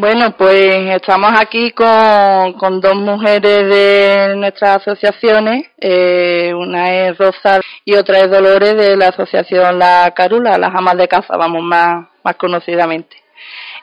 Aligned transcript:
Bueno, 0.00 0.30
pues 0.36 0.94
estamos 0.94 1.32
aquí 1.36 1.72
con, 1.72 2.52
con 2.52 2.80
dos 2.80 2.94
mujeres 2.94 3.68
de 3.68 4.34
nuestras 4.36 4.76
asociaciones. 4.76 5.66
Eh, 5.76 6.54
una 6.54 6.94
es 6.94 7.18
Rosa 7.18 7.60
y 7.84 7.96
otra 7.96 8.20
es 8.20 8.30
Dolores 8.30 8.76
de 8.76 8.96
la 8.96 9.08
asociación 9.08 9.76
La 9.76 10.12
Carula, 10.14 10.56
las 10.56 10.72
amas 10.72 10.96
de 10.96 11.08
casa, 11.08 11.36
vamos 11.36 11.62
más, 11.64 12.06
más 12.22 12.36
conocidamente. 12.36 13.16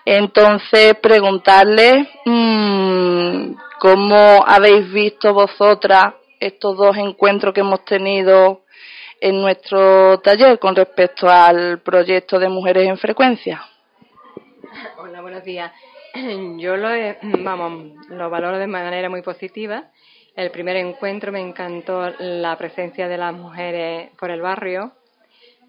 Entonces, 0.05 0.95
preguntarles 1.01 2.07
mmm, 2.23 3.51
cómo 3.79 4.45
habéis 4.47 4.89
visto 4.93 5.33
vosotras 5.33 6.13
estos 6.39 6.77
dos 6.77 6.95
encuentros 6.95 7.53
que 7.53 7.59
hemos 7.59 7.83
tenido 7.83 8.61
en 9.19 9.41
nuestro 9.41 10.21
taller 10.21 10.59
con 10.59 10.77
respecto 10.77 11.27
al 11.29 11.79
proyecto 11.79 12.39
de 12.39 12.47
Mujeres 12.47 12.87
en 12.87 12.97
Frecuencia. 12.97 13.65
Hola, 14.97 15.19
buenos 15.19 15.43
días. 15.43 15.73
yo 16.57 16.77
lo, 16.77 16.89
vamos, 17.43 17.93
lo 18.09 18.29
valoro 18.29 18.57
de 18.57 18.67
manera 18.67 19.09
muy 19.09 19.21
positiva. 19.21 19.85
El 20.35 20.51
primer 20.51 20.75
encuentro 20.77 21.31
me 21.31 21.39
encantó 21.39 22.09
la 22.19 22.57
presencia 22.57 23.07
de 23.07 23.17
las 23.17 23.33
mujeres 23.33 24.11
por 24.19 24.31
el 24.31 24.41
barrio, 24.41 24.91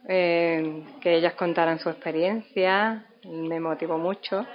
eh, 0.08 0.83
que 1.00 1.14
ellas 1.16 1.34
contaran 1.34 1.78
su 1.78 1.88
experiencia, 1.88 3.06
me 3.25 3.61
motivó 3.61 3.98
mucho. 3.98 4.47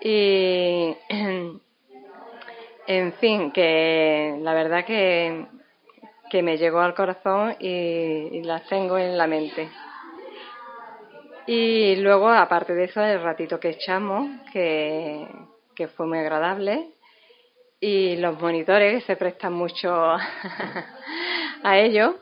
Y, 0.00 0.94
en 2.86 3.12
fin, 3.14 3.52
que 3.52 4.36
la 4.40 4.54
verdad 4.54 4.84
que, 4.84 5.46
que 6.30 6.42
me 6.42 6.58
llegó 6.58 6.80
al 6.80 6.94
corazón 6.94 7.56
y 7.58 8.42
las 8.42 8.66
tengo 8.68 8.98
en 8.98 9.16
la 9.16 9.26
mente. 9.26 9.68
Y 11.46 11.96
luego, 11.96 12.28
aparte 12.28 12.74
de 12.74 12.84
eso, 12.84 13.02
el 13.02 13.22
ratito 13.22 13.58
que 13.58 13.70
echamos, 13.70 14.28
que, 14.52 15.26
que 15.74 15.88
fue 15.88 16.06
muy 16.06 16.18
agradable, 16.18 16.88
y 17.80 18.16
los 18.16 18.40
monitores 18.40 19.02
se 19.04 19.16
prestan 19.16 19.52
mucho 19.54 19.92
a 21.62 21.78
ello. 21.78 22.16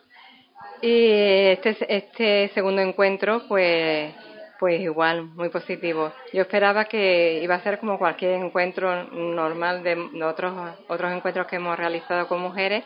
Y 0.81 1.11
este, 1.51 1.77
este 1.95 2.51
segundo 2.55 2.81
encuentro, 2.81 3.43
pues, 3.47 4.15
pues 4.59 4.81
igual, 4.81 5.25
muy 5.25 5.51
positivo. 5.51 6.13
Yo 6.33 6.43
esperaba 6.43 6.87
que 6.87 7.41
iba 7.43 7.57
a 7.57 7.63
ser 7.63 7.79
como 7.79 7.99
cualquier 7.99 8.43
encuentro 8.43 9.05
normal 9.05 9.83
de 9.83 10.25
otros, 10.25 10.55
otros 10.89 11.13
encuentros 11.13 11.47
que 11.47 11.57
hemos 11.57 11.79
realizado 11.79 12.27
con 12.27 12.41
mujeres, 12.41 12.85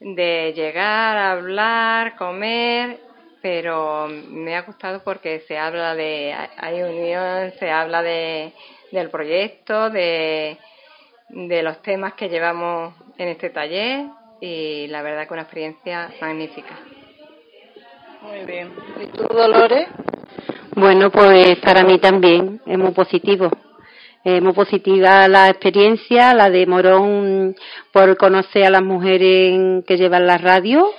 de 0.00 0.54
llegar, 0.54 1.18
hablar, 1.18 2.16
comer 2.16 3.00
pero 3.44 4.08
me 4.08 4.56
ha 4.56 4.62
gustado 4.62 5.02
porque 5.04 5.40
se 5.40 5.58
habla 5.58 5.94
de, 5.94 6.34
hay 6.56 6.82
unión, 6.82 7.52
se 7.58 7.70
habla 7.70 8.02
de, 8.02 8.54
del 8.90 9.10
proyecto, 9.10 9.90
de, 9.90 10.56
de 11.28 11.62
los 11.62 11.82
temas 11.82 12.14
que 12.14 12.30
llevamos 12.30 12.94
en 13.18 13.28
este 13.28 13.50
taller 13.50 14.06
y 14.40 14.86
la 14.86 15.02
verdad 15.02 15.28
que 15.28 15.34
una 15.34 15.42
experiencia 15.42 16.10
magnífica. 16.22 16.74
Muy 18.22 18.46
bien. 18.46 18.72
¿Y 19.02 19.08
tú, 19.08 19.24
Dolores? 19.24 19.88
Bueno, 20.74 21.10
pues 21.10 21.58
para 21.58 21.82
mí 21.82 21.98
también 21.98 22.62
es 22.64 22.78
muy 22.78 22.92
positivo. 22.92 23.50
Es 24.24 24.40
muy 24.40 24.54
positiva 24.54 25.28
la 25.28 25.50
experiencia, 25.50 26.32
la 26.32 26.48
de 26.48 26.66
Morón 26.66 27.54
por 27.92 28.16
conocer 28.16 28.64
a 28.64 28.70
las 28.70 28.82
mujeres 28.82 29.84
que 29.84 29.98
llevan 29.98 30.26
la 30.26 30.38
radio 30.38 30.94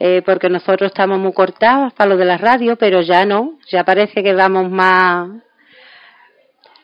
eh, 0.00 0.22
porque 0.24 0.48
nosotros 0.48 0.90
estamos 0.90 1.18
muy 1.18 1.32
cortados 1.32 1.92
para 1.92 2.10
lo 2.10 2.16
de 2.16 2.24
la 2.24 2.38
radio, 2.38 2.76
pero 2.76 3.00
ya 3.02 3.24
no, 3.24 3.58
ya 3.68 3.84
parece 3.84 4.22
que 4.22 4.32
vamos 4.32 4.70
más, 4.70 5.28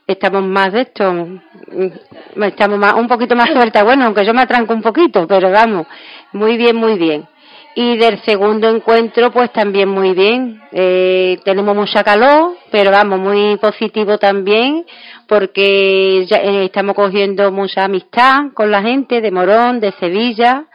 estamos 0.07 0.43
más 0.43 0.73
de 0.73 0.81
esto, 0.83 1.13
mm, 1.13 2.43
estamos 2.43 2.79
más, 2.79 2.95
un 2.95 3.07
poquito 3.07 3.37
más 3.37 3.51
sueltas, 3.51 3.85
bueno, 3.85 4.05
aunque 4.05 4.25
yo 4.25 4.35
me 4.35 4.43
atranco 4.43 4.75
un 4.75 4.83
poquito, 4.83 5.27
pero 5.27 5.51
vamos, 5.51 5.87
muy 6.33 6.57
bien, 6.57 6.77
muy 6.77 6.99
bien. 6.99 7.29
Y 7.77 7.97
del 7.97 8.23
segundo 8.23 8.69
encuentro, 8.69 9.33
pues 9.33 9.53
también 9.53 9.89
muy 9.89 10.13
bien. 10.13 10.63
Eh, 10.71 11.41
tenemos 11.45 11.75
mucha 11.75 12.05
calor, 12.05 12.57
pero 12.71 12.93
vamos, 12.93 13.19
muy 13.19 13.57
positivo 13.57 14.17
también, 14.17 14.87
porque 15.27 16.25
ya, 16.29 16.37
eh, 16.37 16.67
estamos 16.67 16.95
cogiendo 16.95 17.51
mucha 17.51 17.85
amistad 17.85 18.53
con 18.55 18.71
la 18.71 18.81
gente 18.81 19.21
de 19.21 19.31
Morón, 19.33 19.81
de 19.81 19.91
Sevilla, 19.99 20.67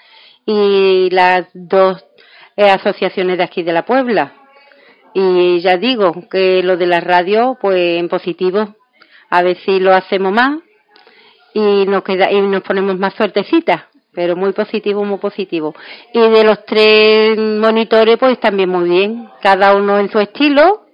y 0.46 1.10
las 1.12 1.48
dos 1.54 2.04
eh, 2.60 2.70
asociaciones 2.70 3.38
de 3.38 3.44
aquí 3.46 3.64
de 3.64 3.72
la 3.72 3.86
Puebla. 3.86 4.34
Y 5.14 5.62
ya 5.62 5.78
digo 5.78 6.28
que 6.30 6.62
lo 6.62 6.76
de 6.76 6.88
la 6.88 7.00
radio, 7.00 7.58
pues 7.62 7.98
en 7.98 8.10
positivo, 8.10 8.76
a 9.30 9.42
ver 9.42 9.56
si 9.64 9.80
lo 9.80 9.94
hacemos 9.94 10.34
más 10.34 10.60
y 11.54 11.86
nos 11.86 12.04
queda 12.04 12.30
y 12.30 12.42
nos 12.42 12.62
ponemos 12.64 13.00
más 13.00 13.14
suertecitas, 13.14 13.84
pero 14.14 14.36
muy 14.36 14.52
positivo, 14.52 15.06
muy 15.06 15.20
positivo. 15.20 15.74
Y 16.14 16.20
de 16.20 16.44
los 16.44 16.66
tres 16.66 17.38
monitores, 17.38 18.18
pues 18.18 18.38
también 18.42 18.68
muy 18.68 18.90
bien, 18.90 19.30
cada 19.42 19.74
uno 19.74 19.98
en 19.98 20.12
su 20.12 20.20
estilo 20.20 20.86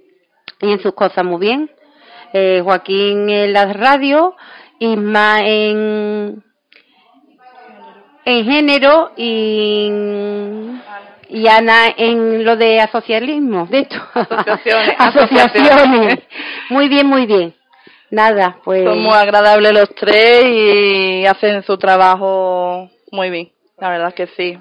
y 0.62 0.72
en 0.72 0.80
sus 0.80 0.94
cosas 0.94 1.26
muy 1.26 1.40
bien. 1.40 1.72
Eh, 2.32 2.62
Joaquín 2.64 3.28
en 3.28 3.54
las 3.54 3.76
radios, 3.76 4.34
Isma 4.78 5.40
en 5.42 6.44
en 8.26 8.46
género 8.46 9.12
y 9.18 9.90
y 11.30 11.48
Ana 11.48 11.88
en 11.98 12.44
lo 12.44 12.56
de 12.56 12.80
asocialismo, 12.80 13.68
de 13.68 13.80
esto. 13.80 13.98
Asociaciones. 14.14 14.96
asociaciones. 14.98 16.20
Muy 16.70 16.88
bien, 16.90 17.08
muy 17.08 17.26
bien. 17.26 17.54
Nada, 18.12 18.58
pues. 18.64 18.84
Son 18.84 19.02
muy 19.02 19.14
agradables 19.14 19.74
los 19.74 19.90
tres 19.96 20.46
y 20.46 21.26
hacen 21.26 21.64
su 21.64 21.78
trabajo 21.78 22.90
muy 23.12 23.30
bien, 23.30 23.52
la 23.78 23.90
verdad 23.90 24.14
que 24.14 24.28
sí. 24.28 24.58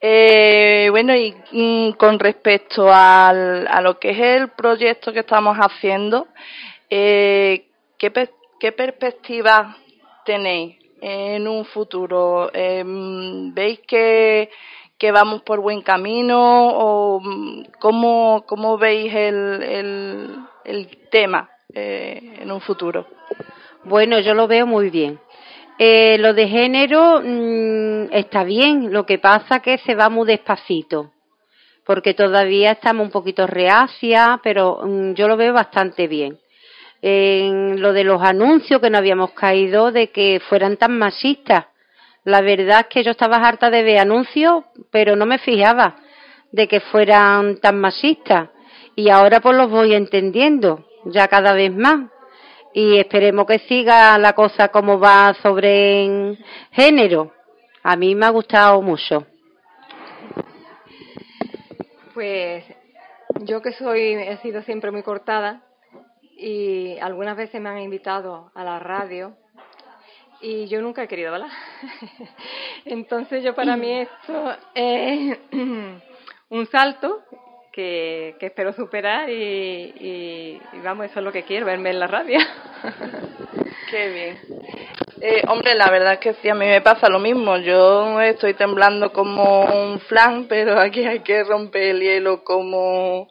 Eh, 0.00 0.88
bueno, 0.90 1.14
y, 1.16 1.94
con 1.96 2.18
respecto 2.18 2.92
al, 2.92 3.66
a 3.66 3.80
lo 3.80 3.98
que 3.98 4.10
es 4.10 4.18
el 4.18 4.48
proyecto 4.50 5.12
que 5.12 5.20
estamos 5.20 5.56
haciendo, 5.56 6.28
eh, 6.90 7.66
¿qué, 7.98 8.12
¿qué 8.60 8.72
perspectiva 8.72 9.76
tenéis 10.24 10.76
en 11.00 11.48
un 11.48 11.64
futuro? 11.64 12.50
Eh, 12.52 12.82
¿Veis 12.86 13.80
que 13.80 14.50
que 14.98 15.12
vamos 15.12 15.42
por 15.42 15.60
buen 15.60 15.82
camino 15.82 16.68
o 16.70 17.20
mm, 17.20 17.64
cómo, 17.78 18.44
cómo 18.46 18.76
veis 18.76 19.14
el, 19.14 19.62
el, 19.62 20.36
el 20.64 20.98
tema 21.10 21.48
eh, 21.72 22.38
en 22.40 22.50
un 22.50 22.60
futuro? 22.60 23.06
Bueno, 23.84 24.18
yo 24.18 24.34
lo 24.34 24.48
veo 24.48 24.66
muy 24.66 24.90
bien. 24.90 25.20
Eh, 25.78 26.18
lo 26.18 26.34
de 26.34 26.48
género 26.48 27.22
mm, 27.24 28.12
está 28.12 28.42
bien, 28.42 28.92
lo 28.92 29.06
que 29.06 29.18
pasa 29.18 29.60
que 29.60 29.78
se 29.78 29.94
va 29.94 30.08
muy 30.08 30.26
despacito, 30.26 31.12
porque 31.86 32.14
todavía 32.14 32.72
estamos 32.72 33.06
un 33.06 33.12
poquito 33.12 33.46
reacia, 33.46 34.40
pero 34.42 34.80
mm, 34.82 35.12
yo 35.12 35.28
lo 35.28 35.36
veo 35.36 35.52
bastante 35.52 36.08
bien. 36.08 36.38
En 37.00 37.80
lo 37.80 37.92
de 37.92 38.02
los 38.02 38.20
anuncios 38.20 38.80
que 38.80 38.90
no 38.90 38.98
habíamos 38.98 39.30
caído 39.30 39.92
de 39.92 40.10
que 40.10 40.40
fueran 40.48 40.76
tan 40.76 40.98
machistas, 40.98 41.66
La 42.28 42.42
verdad 42.42 42.80
es 42.80 42.86
que 42.88 43.02
yo 43.02 43.12
estaba 43.12 43.36
harta 43.36 43.70
de 43.70 43.82
ver 43.82 44.00
anuncios, 44.00 44.62
pero 44.90 45.16
no 45.16 45.24
me 45.24 45.38
fijaba 45.38 45.96
de 46.52 46.68
que 46.68 46.80
fueran 46.80 47.58
tan 47.58 47.80
machistas. 47.80 48.50
Y 48.94 49.08
ahora 49.08 49.40
pues 49.40 49.56
los 49.56 49.70
voy 49.70 49.94
entendiendo 49.94 50.84
ya 51.06 51.26
cada 51.26 51.54
vez 51.54 51.74
más. 51.74 52.10
Y 52.74 52.98
esperemos 52.98 53.46
que 53.46 53.60
siga 53.60 54.18
la 54.18 54.34
cosa 54.34 54.68
como 54.68 55.00
va 55.00 55.32
sobre 55.42 56.36
género. 56.72 57.32
A 57.82 57.96
mí 57.96 58.14
me 58.14 58.26
ha 58.26 58.30
gustado 58.30 58.82
mucho. 58.82 59.26
Pues 62.12 62.62
yo 63.40 63.62
que 63.62 63.72
soy, 63.72 64.00
he 64.12 64.36
sido 64.42 64.60
siempre 64.64 64.90
muy 64.90 65.02
cortada 65.02 65.62
y 66.36 66.98
algunas 66.98 67.38
veces 67.38 67.58
me 67.58 67.70
han 67.70 67.78
invitado 67.78 68.52
a 68.54 68.64
la 68.64 68.78
radio 68.78 69.34
y 70.40 70.66
yo 70.68 70.80
nunca 70.80 71.02
he 71.02 71.08
querido 71.08 71.34
hablar. 71.34 71.50
Entonces 72.84 73.42
yo 73.42 73.54
para 73.54 73.76
mí 73.76 73.92
esto 73.92 74.56
es 74.74 75.38
un 76.50 76.66
salto 76.70 77.22
que, 77.72 78.36
espero 78.40 78.72
superar 78.72 79.30
y, 79.30 80.60
vamos, 80.82 81.06
eso 81.06 81.20
es 81.20 81.24
lo 81.24 81.32
que 81.32 81.44
quiero, 81.44 81.66
verme 81.66 81.90
en 81.90 82.00
la 82.00 82.08
radio. 82.08 82.38
Qué 83.90 84.08
bien. 84.08 84.38
Eh, 85.20 85.42
hombre, 85.48 85.74
la 85.74 85.90
verdad 85.90 86.14
es 86.14 86.18
que 86.18 86.34
sí, 86.34 86.48
a 86.48 86.54
mí 86.54 86.66
me 86.66 86.80
pasa 86.80 87.08
lo 87.08 87.20
mismo. 87.20 87.56
Yo 87.58 88.20
estoy 88.20 88.54
temblando 88.54 89.12
como 89.12 89.62
un 89.62 90.00
flan, 90.00 90.46
pero 90.48 90.78
aquí 90.78 91.04
hay 91.06 91.20
que 91.20 91.44
romper 91.44 91.82
el 91.82 92.00
hielo 92.00 92.42
como, 92.42 93.28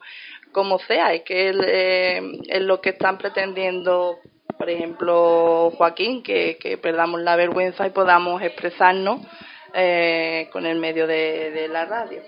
como 0.52 0.78
sea. 0.80 1.12
Es 1.12 1.22
que 1.24 1.50
eh, 1.50 2.22
es 2.48 2.62
lo 2.62 2.80
que 2.80 2.90
están 2.90 3.18
pretendiendo 3.18 4.18
por 4.58 4.68
ejemplo, 4.68 5.70
Joaquín, 5.76 6.22
que, 6.22 6.78
perdamos 6.82 7.20
la 7.20 7.36
vergüenza 7.36 7.86
y 7.86 7.90
podamos 7.90 8.42
expresarnos 8.42 9.20
eh, 9.72 10.48
con 10.52 10.66
el 10.66 10.78
medio 10.78 11.06
de, 11.06 11.68
la 11.70 11.84
radio. 11.84 12.20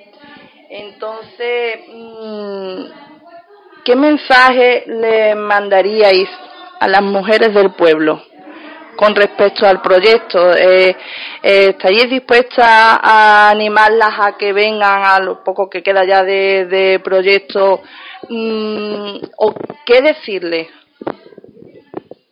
Entonces, 0.70 1.80
mm, 1.92 2.84
¿qué 3.84 3.96
mensaje 3.96 4.84
le 4.86 5.34
mandaríais 5.34 6.28
a 6.78 6.86
las 6.86 7.02
mujeres 7.02 7.52
del 7.52 7.72
pueblo 7.72 8.22
con 8.94 9.16
respecto 9.16 9.66
al 9.66 9.82
proyecto? 9.82 10.54
Eh, 10.54 10.96
eh, 11.42 11.66
¿Estaríais 11.70 12.10
dispuestas 12.10 12.64
a 13.02 13.50
animarlas 13.50 14.14
a 14.20 14.36
que 14.38 14.52
vengan 14.52 15.02
a 15.04 15.18
lo 15.18 15.42
poco 15.42 15.68
que 15.68 15.82
queda 15.82 16.04
ya 16.04 16.22
de, 16.22 17.00
proyecto? 17.02 17.82
Mm, 18.28 19.16
¿O 19.38 19.52
qué 19.84 20.02
decirles? 20.02 20.68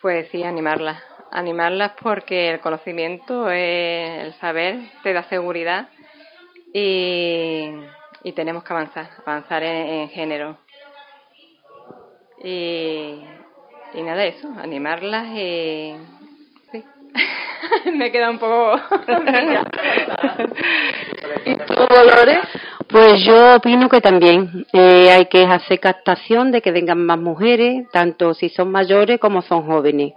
Pues 0.08 0.30
sí, 0.30 0.42
animarlas. 0.42 1.02
Animarlas 1.30 1.92
porque 2.00 2.48
el 2.48 2.60
conocimiento, 2.60 3.50
el 3.50 4.32
saber, 4.40 4.78
te 5.02 5.12
da 5.12 5.24
seguridad 5.24 5.90
y, 6.72 7.68
tenemos 8.34 8.64
que 8.64 8.72
avanzar, 8.72 9.10
avanzar 9.26 9.62
en, 9.62 10.08
género. 10.08 10.56
Y, 12.42 13.22
y 13.92 14.02
nada, 14.02 14.24
eso, 14.24 14.48
animarlas 14.56 15.26
y. 15.34 15.94
Sí. 16.72 16.82
Me 17.92 18.10
queda 18.10 18.30
un 18.30 18.38
poco. 18.38 18.76
¿Y 21.44 21.54
tú, 21.54 21.74
Dolores? 21.74 22.48
Pues 22.88 23.22
yo 23.22 23.56
opino 23.56 23.88
que 23.88 24.00
también 24.00 24.66
eh, 24.72 25.10
hay 25.10 25.26
que 25.26 25.44
hacer 25.44 25.78
captación 25.78 26.50
de 26.50 26.62
que 26.62 26.72
vengan 26.72 27.04
más 27.04 27.18
mujeres, 27.18 27.86
tanto 27.92 28.32
si 28.32 28.48
son 28.48 28.70
mayores 28.70 29.20
como 29.20 29.42
son 29.42 29.66
jóvenes. 29.66 30.14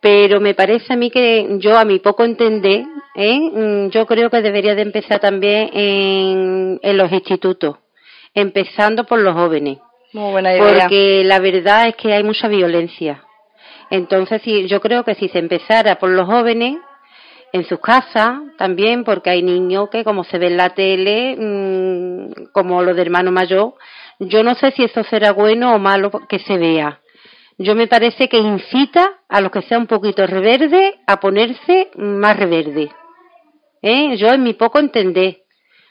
Pero 0.00 0.40
me 0.40 0.54
parece 0.54 0.92
a 0.92 0.96
mí 0.96 1.10
que 1.10 1.46
yo, 1.58 1.78
a 1.78 1.84
mi 1.84 2.00
poco 2.00 2.24
entender, 2.24 2.84
¿eh? 3.14 3.38
Mm, 3.38 3.90
yo 3.90 4.04
creo 4.06 4.30
que 4.30 4.42
debería 4.42 4.74
de 4.74 4.82
empezar 4.82 5.20
también 5.20 5.70
en, 5.72 6.80
en 6.82 6.96
los 6.96 7.12
institutos, 7.12 7.76
empezando 8.34 9.04
por 9.04 9.20
los 9.20 9.34
jóvenes. 9.34 9.78
Muy 10.12 10.32
buena 10.32 10.52
idea. 10.54 10.82
Porque 10.82 11.22
la 11.24 11.38
verdad 11.38 11.88
es 11.88 11.96
que 11.96 12.12
hay 12.12 12.24
mucha 12.24 12.48
violencia. 12.48 13.22
Entonces, 13.90 14.42
yo 14.68 14.80
creo 14.80 15.04
que 15.04 15.14
si 15.14 15.28
se 15.28 15.38
empezara 15.38 15.96
por 15.96 16.10
los 16.10 16.26
jóvenes, 16.26 16.78
en 17.52 17.64
sus 17.64 17.80
casas 17.80 18.40
también, 18.56 19.04
porque 19.04 19.30
hay 19.30 19.42
niños 19.42 19.88
que 19.90 20.04
como 20.04 20.24
se 20.24 20.38
ve 20.38 20.48
en 20.48 20.56
la 20.56 20.70
tele, 20.70 21.36
mm, 21.38 22.52
como 22.52 22.82
lo 22.82 22.94
de 22.94 23.02
hermano 23.02 23.30
mayor, 23.30 23.74
yo 24.18 24.42
no 24.42 24.54
sé 24.54 24.72
si 24.72 24.84
eso 24.84 25.02
será 25.04 25.32
bueno 25.32 25.74
o 25.74 25.78
malo 25.78 26.10
que 26.28 26.38
se 26.40 26.58
vea. 26.58 27.00
Yo 27.56 27.74
me 27.74 27.86
parece 27.86 28.28
que 28.28 28.38
incita 28.38 29.20
a 29.28 29.40
los 29.40 29.50
que 29.50 29.62
sea 29.62 29.78
un 29.78 29.86
poquito 29.86 30.26
reverde 30.26 31.00
a 31.06 31.18
ponerse 31.18 31.90
más 31.96 32.36
reverde. 32.36 32.90
¿Eh? 33.82 34.16
Yo 34.16 34.28
en 34.28 34.42
mi 34.42 34.54
poco 34.54 34.78
entender. 34.78 35.38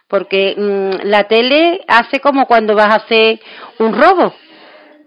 Porque 0.08 0.56
mm, 0.58 1.08
la 1.08 1.26
tele 1.26 1.82
hace 1.88 2.22
como 2.22 2.46
cuando 2.46 2.74
vas 2.76 2.90
a 2.90 3.04
hacer 3.04 3.42
un 3.80 3.94
robo. 3.94 4.34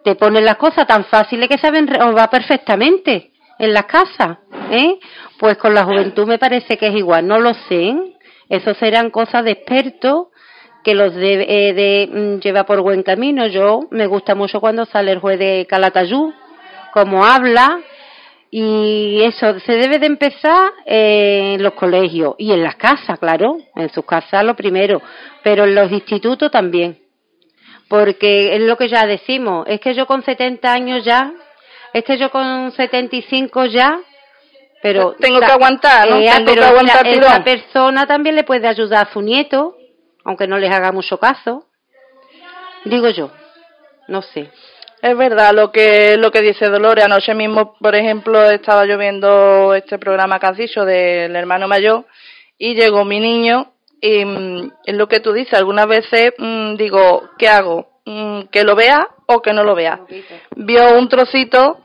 Te 0.04 0.14
ponen 0.16 0.44
las 0.44 0.56
cosas 0.56 0.86
tan 0.86 1.04
fáciles 1.06 1.48
que 1.48 1.58
saben 1.58 1.86
robar 1.86 2.28
perfectamente 2.28 3.30
en 3.60 3.74
las 3.74 3.84
casas. 3.84 4.38
¿eh? 4.70 4.98
Pues 5.38 5.56
con 5.58 5.74
la 5.74 5.84
juventud 5.84 6.26
me 6.26 6.38
parece 6.38 6.76
que 6.76 6.88
es 6.88 6.94
igual, 6.94 7.26
no 7.26 7.38
lo 7.38 7.54
sé. 7.54 7.94
Eso 8.48 8.74
serán 8.74 9.10
cosas 9.10 9.44
de 9.44 9.52
expertos 9.52 10.28
que 10.82 10.94
los 10.94 11.14
debe 11.14 11.46
eh, 11.48 11.74
de, 11.74 12.08
mm, 12.10 12.40
lleva 12.40 12.64
por 12.64 12.80
buen 12.80 13.02
camino. 13.02 13.46
Yo 13.46 13.82
me 13.90 14.06
gusta 14.06 14.34
mucho 14.34 14.60
cuando 14.60 14.86
sale 14.86 15.12
el 15.12 15.20
juez 15.20 15.38
de 15.38 15.66
Calatayú, 15.68 16.32
como 16.92 17.24
habla, 17.24 17.80
y 18.50 19.22
eso 19.22 19.60
se 19.60 19.72
debe 19.74 19.98
de 19.98 20.06
empezar 20.06 20.72
en 20.84 21.62
los 21.62 21.74
colegios 21.74 22.34
y 22.38 22.50
en 22.50 22.64
las 22.64 22.74
casas, 22.74 23.18
claro, 23.20 23.58
en 23.76 23.90
sus 23.90 24.04
casas 24.04 24.44
lo 24.44 24.56
primero, 24.56 25.00
pero 25.44 25.64
en 25.64 25.74
los 25.74 25.92
institutos 25.92 26.50
también. 26.50 26.98
Porque 27.88 28.56
es 28.56 28.62
lo 28.62 28.76
que 28.76 28.88
ya 28.88 29.06
decimos, 29.06 29.66
es 29.68 29.80
que 29.80 29.94
yo 29.94 30.06
con 30.06 30.22
70 30.24 30.72
años 30.72 31.04
ya, 31.04 31.32
es 31.92 32.04
que 32.04 32.18
yo 32.18 32.30
con 32.30 32.72
75 32.72 33.66
ya, 33.66 34.00
pero 34.82 35.12
tengo 35.18 35.40
que 35.40 35.46
aguantar, 35.46 36.08
¿no? 36.08 36.16
Eh, 36.16 36.30
tengo 36.36 36.54
que 36.54 36.64
aguantar 36.64 37.06
esa, 37.06 37.44
persona 37.44 38.06
también 38.06 38.34
le 38.34 38.44
puede 38.44 38.66
ayudar 38.66 39.06
a 39.06 39.12
su 39.12 39.20
nieto, 39.20 39.76
aunque 40.24 40.46
no 40.46 40.58
les 40.58 40.72
haga 40.72 40.92
mucho 40.92 41.18
caso. 41.18 41.66
Digo 42.84 43.10
yo, 43.10 43.30
no 44.08 44.22
sé. 44.22 44.50
Es 45.02 45.16
verdad 45.16 45.54
lo 45.54 45.72
que 45.72 46.16
lo 46.18 46.30
que 46.30 46.42
dice 46.42 46.68
Dolores. 46.68 47.04
Anoche 47.04 47.34
mismo, 47.34 47.74
por 47.78 47.94
ejemplo, 47.94 48.50
estaba 48.50 48.86
yo 48.86 48.98
viendo 48.98 49.74
este 49.74 49.98
programa 49.98 50.38
que 50.38 50.46
has 50.46 50.56
dicho 50.56 50.84
del 50.84 51.34
hermano 51.36 51.68
mayor 51.68 52.04
y 52.58 52.74
llegó 52.74 53.04
mi 53.04 53.18
niño 53.18 53.72
y 54.00 54.24
mm, 54.24 54.72
es 54.84 54.94
lo 54.94 55.08
que 55.08 55.20
tú 55.20 55.32
dices. 55.32 55.54
Algunas 55.54 55.86
veces 55.86 56.32
mm, 56.38 56.76
digo, 56.76 57.30
¿qué 57.38 57.48
hago? 57.48 57.88
Mm, 58.04 58.42
¿Que 58.50 58.64
lo 58.64 58.74
vea 58.74 59.08
o 59.26 59.40
que 59.40 59.52
no 59.52 59.64
lo 59.64 59.74
vea? 59.74 60.00
Vio 60.56 60.98
un 60.98 61.08
trocito 61.08 61.80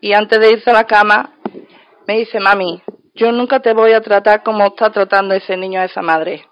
y 0.00 0.12
antes 0.12 0.40
de 0.40 0.52
irse 0.52 0.70
a 0.70 0.74
la 0.74 0.84
cama 0.84 1.32
me 2.06 2.18
dice, 2.18 2.38
mami, 2.40 2.82
yo 3.14 3.32
nunca 3.32 3.60
te 3.60 3.72
voy 3.72 3.92
a 3.92 4.00
tratar 4.00 4.42
como 4.42 4.66
está 4.66 4.90
tratando 4.90 5.34
ese 5.34 5.56
niño 5.56 5.80
a 5.80 5.86
esa 5.86 6.02
madre. 6.02 6.46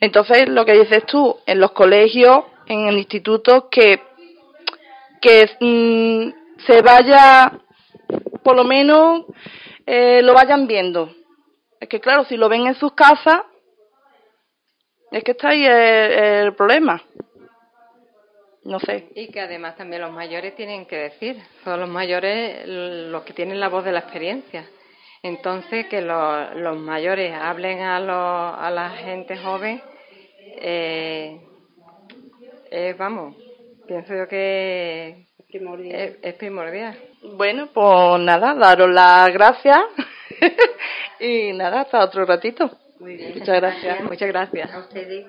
Entonces, 0.00 0.48
lo 0.48 0.64
que 0.64 0.72
dices 0.72 1.06
tú, 1.06 1.38
en 1.46 1.60
los 1.60 1.72
colegios, 1.72 2.44
en 2.66 2.88
el 2.88 2.98
instituto, 2.98 3.68
que, 3.70 4.02
que 5.20 5.48
mm, 5.60 6.62
se 6.66 6.82
vaya, 6.82 7.52
por 8.42 8.56
lo 8.56 8.64
menos, 8.64 9.24
eh, 9.86 10.20
lo 10.22 10.34
vayan 10.34 10.66
viendo. 10.66 11.14
Es 11.78 11.88
que, 11.88 12.00
claro, 12.00 12.24
si 12.24 12.36
lo 12.36 12.48
ven 12.48 12.66
en 12.66 12.74
sus 12.74 12.92
casas, 12.92 13.42
es 15.12 15.24
que 15.24 15.32
está 15.32 15.48
ahí 15.48 15.64
el 15.64 16.54
problema 16.54 17.02
no 18.64 18.78
sé. 18.80 19.08
Y 19.14 19.28
que 19.28 19.40
además 19.40 19.76
también 19.76 20.02
los 20.02 20.12
mayores 20.12 20.54
tienen 20.54 20.86
que 20.86 20.96
decir, 20.96 21.36
son 21.64 21.80
los 21.80 21.88
mayores 21.88 22.66
los 22.66 23.22
que 23.24 23.32
tienen 23.32 23.60
la 23.60 23.68
voz 23.68 23.84
de 23.84 23.92
la 23.92 24.00
experiencia. 24.00 24.66
Entonces, 25.22 25.86
que 25.86 26.00
los, 26.00 26.78
mayores 26.78 27.34
hablen 27.34 27.80
a, 27.80 27.96
a 27.96 28.70
la 28.70 28.90
gente 28.90 29.36
joven, 29.36 29.82
eh, 30.62 31.40
vamos, 32.96 33.36
pienso 33.86 34.14
yo 34.14 34.28
que 34.28 35.26
Es, 36.22 36.34
primordial. 36.34 36.96
Bueno, 37.36 37.68
pues 37.72 38.20
nada, 38.20 38.54
daros 38.54 38.90
las 38.90 39.32
gracias 39.32 39.78
y 41.20 41.52
nada, 41.52 41.82
hasta 41.82 42.04
otro 42.04 42.24
ratito. 42.24 42.70
Muy 43.00 43.16
bien. 43.16 43.38
Muchas 43.38 43.56
gracias. 43.56 44.02
Muchas 44.02 44.28
gracias. 44.28 44.72
A 44.72 44.78
ustedes. 44.78 45.26